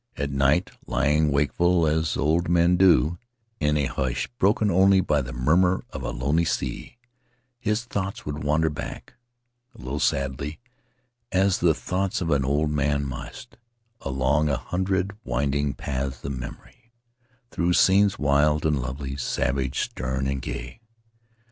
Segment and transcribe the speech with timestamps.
[0.17, 3.19] At night, lying wakeful as old men do,
[3.59, 6.97] in a hush broken only by the murmur of a lonely sea,
[7.59, 9.13] his thoughts would wander back—
[9.75, 10.59] a little sadly,
[11.31, 13.57] as the thoughts of an old man must—
[14.01, 16.91] along a hundred winding paths of memory,
[17.51, 20.81] through scenes wild and lovely, savage, stern, and gay.